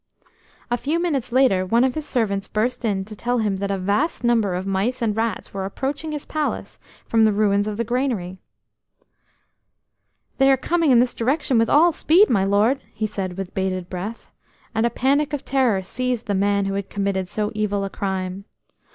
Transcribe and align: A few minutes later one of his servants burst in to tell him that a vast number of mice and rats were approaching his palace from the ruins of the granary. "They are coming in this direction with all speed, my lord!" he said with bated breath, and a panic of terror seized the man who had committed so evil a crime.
A 0.71 0.77
few 0.77 0.99
minutes 0.99 1.31
later 1.31 1.63
one 1.63 1.83
of 1.83 1.93
his 1.93 2.07
servants 2.07 2.47
burst 2.47 2.83
in 2.83 3.05
to 3.05 3.15
tell 3.15 3.37
him 3.37 3.57
that 3.57 3.69
a 3.69 3.77
vast 3.77 4.23
number 4.23 4.55
of 4.55 4.65
mice 4.65 4.99
and 4.99 5.15
rats 5.15 5.53
were 5.53 5.63
approaching 5.63 6.11
his 6.11 6.25
palace 6.25 6.79
from 7.05 7.23
the 7.23 7.31
ruins 7.31 7.67
of 7.67 7.77
the 7.77 7.83
granary. 7.83 8.39
"They 10.39 10.49
are 10.51 10.57
coming 10.57 10.89
in 10.89 10.99
this 10.99 11.13
direction 11.13 11.59
with 11.59 11.69
all 11.69 11.91
speed, 11.91 12.31
my 12.31 12.45
lord!" 12.45 12.81
he 12.95 13.05
said 13.05 13.37
with 13.37 13.53
bated 13.53 13.91
breath, 13.91 14.31
and 14.73 14.87
a 14.87 14.89
panic 14.89 15.33
of 15.33 15.45
terror 15.45 15.83
seized 15.83 16.25
the 16.25 16.33
man 16.33 16.65
who 16.65 16.73
had 16.73 16.89
committed 16.89 17.27
so 17.27 17.51
evil 17.53 17.83
a 17.83 17.89
crime. 17.91 18.45